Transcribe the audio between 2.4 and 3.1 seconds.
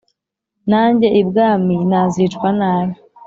nabi"